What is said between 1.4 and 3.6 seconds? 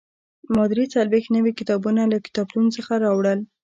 کتابونه له کتابتون څخه راوړل.